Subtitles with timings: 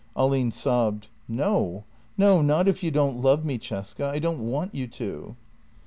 [0.17, 1.83] Ahlin sobbed: "No,
[2.17, 5.35] no— not if you don't love me, Cesca; I don't want you to.